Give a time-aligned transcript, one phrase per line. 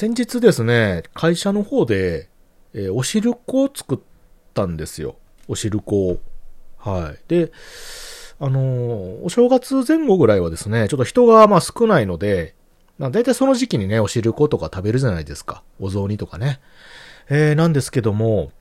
[0.00, 2.28] 先日ですね、会社の方で、
[2.72, 3.98] えーお汁粉を作っ
[4.54, 5.16] たんですよ。
[5.48, 6.20] お汁粉を。
[6.76, 7.18] はい。
[7.26, 7.50] で、
[8.38, 12.54] あのーお正月前後ぐらいはですね、ちょっと人がまあ少ないので、
[12.96, 15.64] まあ大体その時期にね、お汁粉とか食べるじゃないですか。
[15.80, 16.60] お雑煮とかね。
[17.28, 18.52] えー、なんですけども、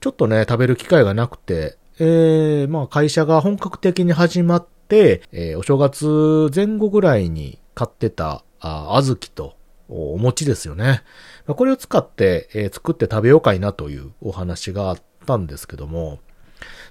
[0.00, 9.56] ちょっとね、食べる機会がなくて、えー、まあ会社が本格的に始まって、えーお正月前後ぐらいに買ってた、あ小豆と
[9.88, 11.02] お餅ですよね。
[11.46, 16.20] これを使って、えー作って食べようかいなというお話があったんですけども、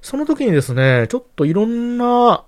[0.01, 2.43] その時にですね、ちょっといろんな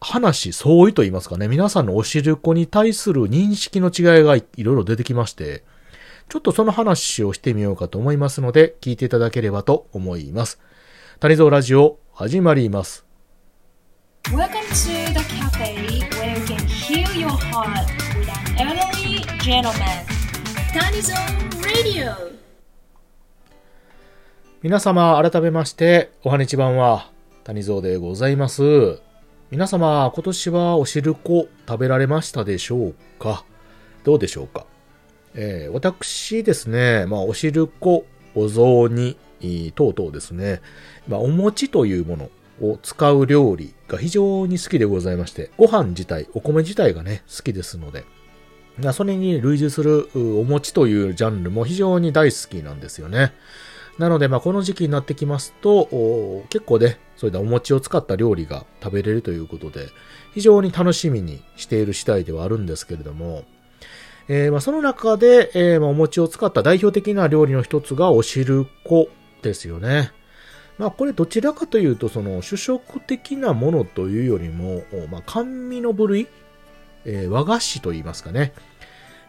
[0.00, 5.64] 話、相違と言いますかね、皆さんのお汁粉に対する認識の違いがいいろいろ出てきまして、
[6.28, 10.60] ちょっとその話をしてみようかと思いますので、聞いていただければと思います。
[11.20, 13.04] 谷蔵ラジオ、始まります。
[14.30, 15.74] Welcome to the cafe
[16.18, 18.17] where you can heal your heart
[24.60, 27.10] 皆様、改めまして、おはにちばんは、
[27.44, 29.00] 谷蔵でございます。
[29.50, 33.46] 皆様、今年はお汁粉食べられましたでしょうか？
[34.04, 34.66] どうでしょうか？
[35.34, 39.16] えー私ですね、まあ、お汁粉、お雑煮、
[39.74, 40.60] 等々ですね、
[41.08, 42.30] まあ、お餅というもの
[42.60, 48.04] を使う料理が非常に好きでございまして、ご飯自体、お米自体がね、好きですので、
[48.92, 53.32] それに類似するお餅というジャンルも非常に大好きなんですよね。
[53.98, 59.88] なので、まあ、この時期になってきますと、結構ね、そういったお餅を使った料理が食べれるということで、
[60.34, 63.42] 非常に楽しみにしている次第ではあるんですけれども、
[64.28, 69.08] えーまあ、その中で、えーまあ、お餅を使った代表的な料理の一つがお汁粉
[69.42, 70.12] ですよね。
[70.76, 76.28] まあ、これどちらかというと、その主食的なものというよりも、まあ、甘味の部類、
[77.08, 78.52] えー和菓子と言いますかね。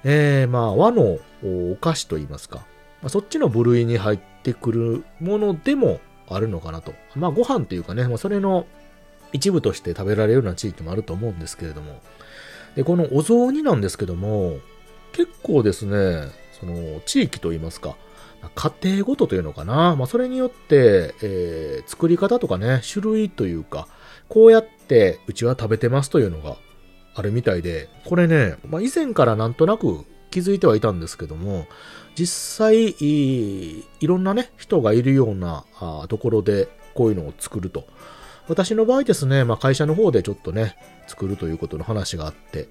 [0.04, 2.58] えーまあ、和のお菓子と言いますか。
[3.02, 6.94] まあ、そっちの部類に入ってくるものでもあるのかなと。
[7.16, 8.68] まあ、ご飯というかね、まあ、それの
[9.32, 12.02] 一部として食べられるような地域もあると思うんですけれども。
[12.76, 14.58] で、このお雑煮なんですけども、
[15.14, 16.30] 結構ですね、
[16.60, 17.96] その、地域といいますか、
[18.56, 19.96] 家庭ごとというのかな。
[19.96, 23.88] まあ、それによって、えー作り方とかね、種類というか、
[24.28, 26.58] こうやってうちは食べてますというのが
[27.20, 31.68] あるみたいで、これね、まあ、以前からなんとなく気づいてはいたんですけども、
[32.16, 37.86] 実際、いろんなね、人がいるようなあところでこういうのを作ると。
[38.48, 40.76] 私の場合ですね、まあ、会社の方でちょっとね、
[41.08, 42.68] 作るということの話があって、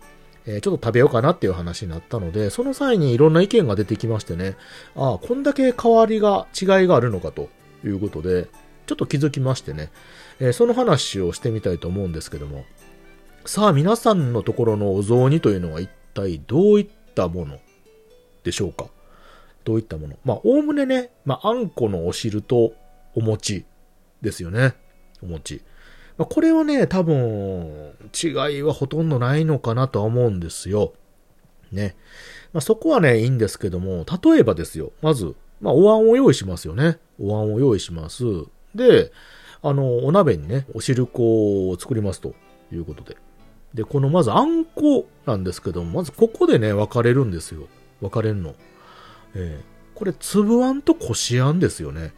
[0.46, 4.56] えーちょっと食べようかなっていう話になったので、その際にいろんな意見が出てきましてね、
[4.96, 7.48] ああ、こんだけ変わりが、違いがあるのかと
[7.84, 8.48] いうことで、
[8.86, 9.90] ちょっと気づきましてね、
[10.40, 12.64] えーその話をしてみたいと思うんですけども、
[13.48, 17.58] さあ皆さんのところのお雑煮というのは一体どういったもの
[18.44, 18.88] でしょうか？
[19.64, 20.16] どういったもの？
[20.22, 22.74] まあ、おおむねね、まあ、あんこのお汁と
[23.14, 23.64] お餅
[24.20, 24.74] ですよね。
[25.22, 25.62] お餅。
[26.18, 30.92] まあ、これはね、多分、違いはほとんどないのかなとは思うんですよ。
[31.72, 31.96] ね。
[32.52, 34.92] まあ、そこはね、いいんですけども、例えばですよ。
[35.00, 36.98] まず、まあ、お椀を用意しますよね。
[37.18, 38.24] お椀を用意します。
[38.74, 39.10] で、
[39.62, 42.34] あの、お鍋にね、お汁粉を作りますと
[42.70, 43.16] いうことで。
[43.74, 47.68] で、このまずあんこなんですけども、まずここでね、分かれるんですよ。
[48.00, 48.54] 分かれるの。
[49.34, 52.12] えーこれ、粒あんとこしあんですよね。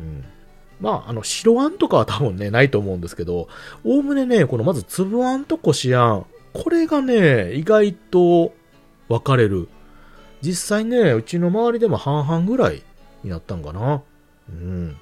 [0.00, 0.24] うん。
[0.80, 3.48] まあ、あの、白あんとかは多分ね、ないと思うんですけど、
[3.84, 8.54] おおむねね、このまず粒あんとこしあん、これがね、意外と
[9.10, 9.68] 分かれる。
[10.40, 12.82] 実際ね、うちの周りでも半々ぐらい
[13.22, 14.02] になったんかな。
[14.48, 14.96] うん。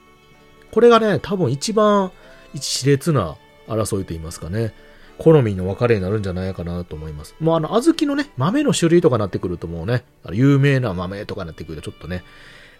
[0.72, 2.10] これがね、多分一番
[2.52, 3.36] 一熾烈な
[3.68, 4.74] 争いと言いますかね。
[5.18, 7.34] 好みの分かれになるんじゃないかなと思います。
[7.40, 12.24] もうあの、小豆のね、豆の種類とかなってくるともうね、あの有名な豆とかなってくるとちょっとね、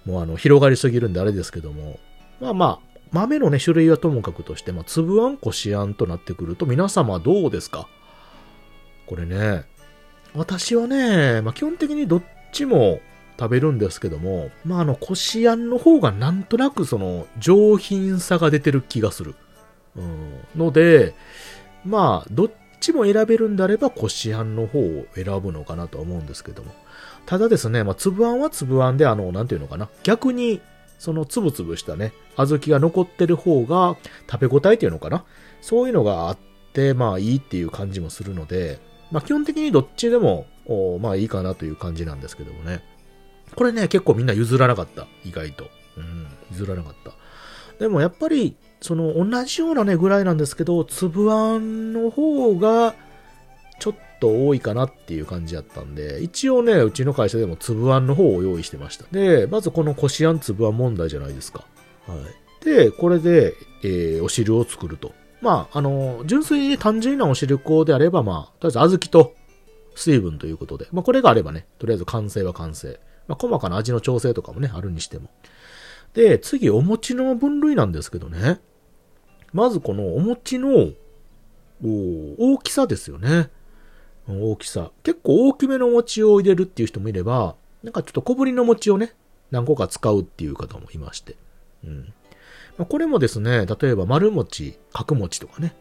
[0.04, 1.98] もうあの、広がりすぎるんであれですけども、
[2.40, 7.86] まあまあ、豆のね、種類はともかくとして、まあ、粒あんこしあんとなってくると、皆様どうですか？
[9.06, 9.64] これね、
[10.34, 12.22] 私はね、まあ基本的にどっ
[12.52, 13.00] ちも
[13.38, 19.36] 食べるんですけども、まああの、こしあんの方がなんとなくその、上品さが出てる気がする。
[19.96, 20.40] うん。
[20.56, 21.14] ので、
[21.84, 22.50] まあ、どっ
[22.80, 26.72] ちも選べるんであれば、こしあんの方を選ぶのかなとは思うんですけども。
[27.26, 29.88] ただですね、まあ、粒あんは粒あんで、あの、なんていうのかな。
[30.02, 30.60] 逆に、
[30.98, 33.96] そのつぶつぶしたね、小豆が残ってる方が
[34.30, 35.24] 食べ応えっていうのかな。
[35.60, 36.38] そういうのがあっ
[36.72, 38.78] て、まあいいっていう感じもするので、
[39.10, 40.46] まあ基本的にどっちでも、
[41.00, 42.82] まあいいかなという感じなんですけどもね。
[43.54, 45.06] これね、結構みんな譲らなかった。
[45.24, 45.68] 意外と。
[45.96, 47.12] うん、譲らなかった。
[47.78, 52.94] でもやっぱり、その同じようなね、ぐらいなんですけど、粒あんの方が、
[53.78, 59.06] ちょっと多いかなっていう感じだったんで、一応ね、うちの会社でも粒あんの方を用意してました。
[59.10, 61.64] で、まずこのこしあん粒あん問題じゃないですか。
[62.06, 62.14] は
[62.60, 62.64] い。
[62.66, 65.12] で、これで、えー、お汁を作ると。
[65.40, 69.34] まあ、あの、純粋に単純なお汁粉であれば、まあ、とりあえず小豆と
[69.94, 73.00] 水分ということで、まあ、これがあればね、とりあえず完成は完成。
[73.28, 75.30] まあ、細かな味の調整とかもね、あるにしても。
[76.12, 78.60] で、次、お餅の分類なんですけどね。
[79.54, 80.90] まずこのお餅の、
[81.82, 83.50] 大きさですよね。
[84.28, 84.90] 大きさ。
[85.02, 89.14] 結構大きめの餅を入れるっていう人もいれば、なんかちょっと小ぶりの餅をね、
[89.50, 91.36] 何個か使うっていう方もいまして。
[91.84, 92.12] うん。
[92.76, 95.76] まあ、これもですね、例えば丸餅、角餅とかね。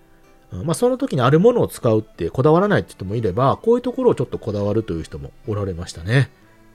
[0.52, 6.30] まあその時にあるものを使うってこだわらないって人もいれば、こういうところをちょっとこだわるという人もおられましたね。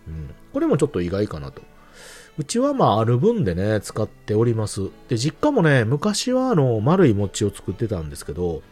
[0.09, 0.35] うん。
[0.53, 1.63] これもちょっと意外かなと。
[2.39, 4.91] うちはまあある分でね、使っております。
[5.09, 8.63] で、実家もね、昔はあの、丸い餅を作ってたんですけど、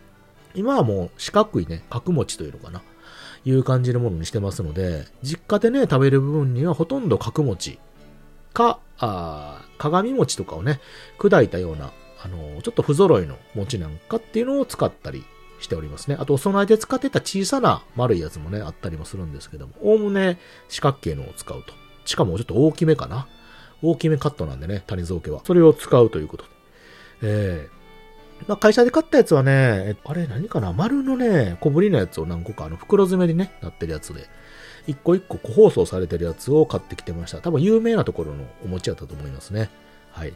[0.54, 2.80] 今はもう四角いね、角餅というのかな。
[3.44, 7.78] いう感じのものにしてますので、実家でね、食べる部分にはほとんど角餅
[8.52, 10.80] か、あ鏡餅とかをね、
[11.18, 11.92] 砕いたような、
[12.22, 15.24] あのちょっと不揃いの餅なんかっていうのを使ったり
[15.60, 16.16] しておりますね。
[16.18, 20.38] あと、お供えで使ってた小さな丸いやつもね、あったりもするんですけども、おおむね
[20.68, 21.72] 四角形のを使うと。
[22.04, 23.28] しかもちょっと大きめかな。
[23.82, 25.40] 大きめカットなんでね、谷蔵家は。
[25.44, 26.50] それを使うということで。
[27.22, 27.68] え
[28.48, 30.72] まあ、会社で買ったやつはね、あれ何かな？
[30.72, 34.28] 丸のね、小ぶりのやつを何個か、あの、袋詰めにね、なってるやつで、
[34.86, 37.38] 一個一個個包装されてるやつを買ってきてました。
[37.38, 39.70] 多分有名なところのお餅やったと思いますね。
[40.10, 40.34] はい。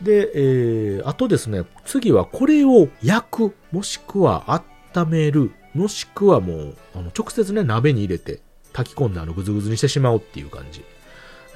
[0.00, 4.62] で、えー、あとですね、次はこれを焼く、もしくは
[4.94, 8.40] 温める、もしくはもう、あの、直接ね、鍋に入れて
[8.72, 10.84] 炊き込んであの、ぐずぐずにしてしまうっていう感じ。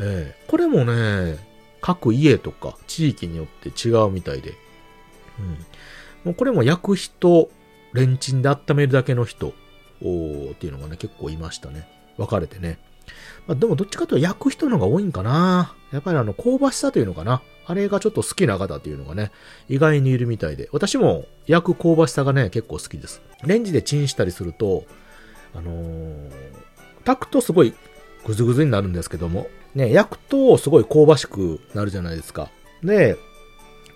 [0.00, 1.38] えー、これもね、
[1.80, 4.54] 各家とか地域によって違うみたいで、
[5.38, 5.48] うん。
[6.24, 7.50] もうこれも焼く人、
[7.92, 9.52] レンチンで温めるだけの人、
[10.02, 11.88] おっていうのがね、結構いましたね。
[12.16, 12.78] 分かれてね。
[13.46, 15.74] まあ、でもどっちかというと焼く人の方が多いんかな。
[15.92, 17.42] やっぱりあの、香ばしさというのかな。
[17.66, 19.30] あれがちょっと好きな方っていうのがね、
[19.68, 20.68] 意外にいるみたいで。
[20.72, 23.22] 私も焼く香ばしさがね、結構好きです。
[23.44, 24.84] レンジでチンしたりすると、
[25.54, 26.30] あのー、
[27.04, 27.74] 炊くとすごい
[28.24, 32.50] グズグズになるんですけども、ね、焼くとすごい香ばしくなるじゃないですか。
[32.82, 33.16] で、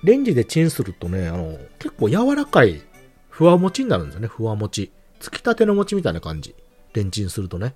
[0.02, 2.82] レンジでチンするとね、あの、結構柔らかい、
[3.28, 4.92] ふわもちになるんですよね、ふわもち。
[5.18, 6.54] つきたての餅みたいな感じ。
[6.92, 7.74] レンチンするとね。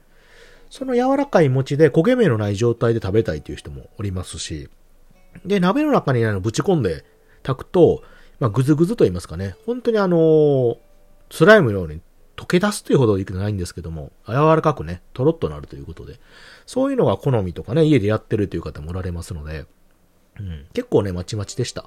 [0.70, 4.68] その柔らかい餅で焦げ目のない状態で食べたいという人もおりますし、
[5.44, 7.04] で、鍋の中にあのぶち込んで
[7.42, 8.02] 炊くと、
[8.38, 10.76] まあ、ぐずぐずと言いますかね、本当にあのー、
[11.30, 12.00] スライムのように
[12.38, 16.20] 溶け出すというほどいくないんですけども、柔らかくね、とろっとなるということで、
[16.66, 19.66] そういうのが好みとかね、家でやってるという方もおられますので、
[20.38, 21.86] うん、結構ね、まちまちでした。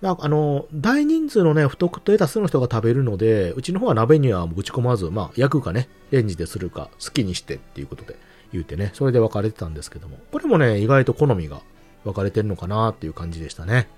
[0.00, 8.16] まあ、あの、大人数のね、不特定多数の人が食べるので、うちの方は鍋にはぶち込まず、まあ、焼くかね、レンジでするか、好きにしてっていうことで
[8.52, 11.60] 言うてね、それで分かれてたんですけども、これもね、意外と好みが
[12.04, 13.88] 分かれてるのかなっていう感じでしたね。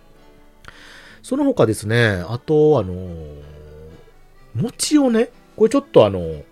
[1.22, 2.94] その他ですね、あと、あの
[4.54, 6.42] 餅をね、これちょっとあの、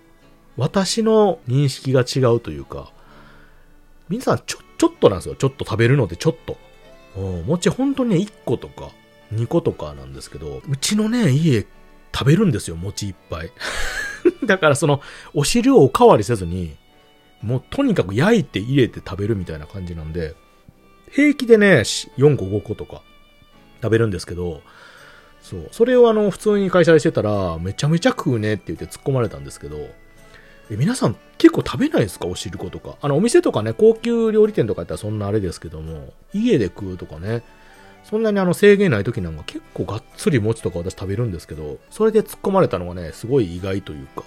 [0.56, 2.93] 私の認識が違うというか、
[4.08, 5.34] 皆さんちょ、ちょっとなんですよ。
[5.34, 6.56] ちょっと食べるのでちょっと。
[7.16, 8.90] うん、餅本当にね、1個とか、
[9.32, 11.66] 2個とかなんですけど、うちのね、家、
[12.14, 13.50] 食べるんですよ、餅いっぱい。
[14.44, 15.00] だからその、
[15.34, 16.76] お汁をおかわりせずに、
[17.43, 20.34] もうとにかく焼いて入れて食べるみたいな感じなんで、
[21.11, 21.80] 平気でね、
[22.16, 23.02] 4個5個とか
[23.82, 24.62] 食べるんですけど、
[25.42, 25.68] そう。
[25.72, 29.76] それをあの、普通に会社してたら、めちゃめちゃ食うねって言って突っ込まれたんですけど、
[30.70, 32.26] え、皆さん結構食べないですか？
[32.26, 32.96] お汁粉とか。
[33.02, 37.42] あの、お店とかね、高級料理店とかやったらそんなあれですけども、家で食うとかね、
[38.04, 44.25] そんなにあの制限ない時なんか結構がっつり餅とか私食べるんですけど、それで突っ込まれたのがね、すごい意外というか、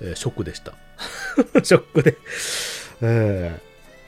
[0.00, 0.72] えー、ショックでした。
[1.62, 2.16] ショックで
[3.00, 3.60] え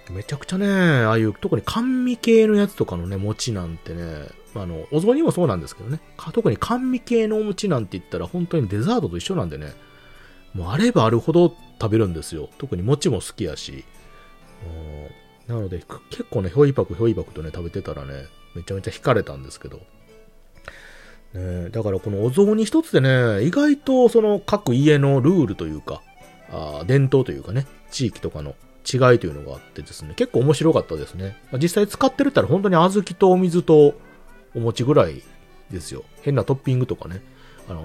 [0.08, 6.00] ー、めちゃくちゃね、ああいう特に甘味系のやつとかのね、餅なんてね、あの、お雑煮もそうなんですけどね、
[6.32, 9.72] 特に甘味系のお餅なんて言ったら本当にデザートと一緒なんでね、
[10.54, 12.48] もうあればあるほど食べるんですよ。
[12.58, 13.84] 特に餅も好きやし。
[15.46, 19.80] なので、結構ね、ひょいぱくひょいぱくとね、食べてたらね、めちゃめちゃ惹かれたんですけど。
[21.34, 26.02] ね、だからこのお雑煮一つでね、意外とその各家のルールというか、
[26.50, 31.36] あ伝統というかね、地域とかの違いというのがあってですね、結構面白かったですね。
[31.60, 33.94] 実際使ってるったら本当に小豆とお水と
[34.54, 35.22] お餅ぐらい
[35.70, 36.04] ですよ。
[36.22, 37.22] 変なトッピングとかね、
[37.68, 37.82] あの、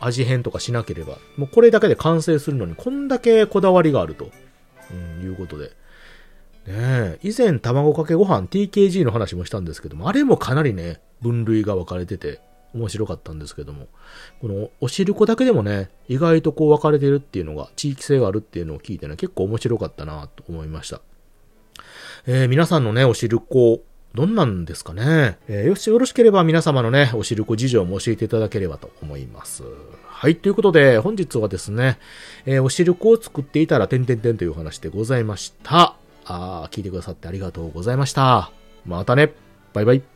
[0.00, 4.30] 味変とかしなければ、もうこれだけで完成するのにこんだけこだわりがあると、
[4.90, 5.72] うん、いうことで。
[6.66, 12.40] ね以前卵かけご飯 TKG の話もしたんですけども、あれもかなりね、分類が分かれてて、
[12.74, 13.86] 面白かったんですけども、
[14.40, 21.00] このおしるこだけでもね、意外とこう分かれてるっていうのが、地域性があるっていうのを聞いてね、結構面白かったなと思いました。
[22.26, 23.82] えー、皆さんのね、おしるこ、
[24.14, 25.38] どんなんですかね。
[25.48, 29.64] えー、よし、よろしければ皆様のね、おしるこ事情も教えていただければと思います。
[30.06, 31.98] はい、ということで、本日はですね、
[32.46, 35.96] えー、おしるこを作っていたら、てんてんてんという話でございました。
[36.26, 38.52] あー、聞いてくださってありがとうございました。
[38.86, 39.32] またね。
[39.72, 40.13] バイバイ。